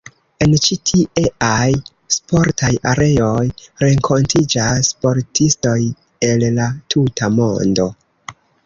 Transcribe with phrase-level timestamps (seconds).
[0.43, 1.67] En ĉi tieaj
[2.15, 3.45] sportaj areoj
[3.85, 5.79] renkontiĝas sportistoj
[6.31, 7.91] el la tuta mondo.